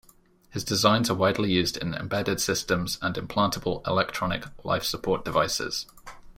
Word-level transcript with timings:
His 0.49 0.63
designs 0.63 1.11
are 1.11 1.15
widely 1.15 1.51
used 1.51 1.77
in 1.77 1.93
embedded 1.93 2.41
systems 2.41 2.97
and 3.03 3.13
implantable, 3.13 3.83
electronic, 3.87 4.45
life-support 4.65 5.23
devices. 5.23 5.85